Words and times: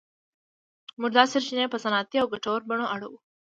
موږ 0.99 1.11
دا 1.17 1.23
سرچینې 1.31 1.65
په 1.71 1.77
صنعتي 1.83 2.17
او 2.19 2.27
ګټورو 2.33 2.67
بڼو 2.69 2.85
اړوو. 2.93 3.17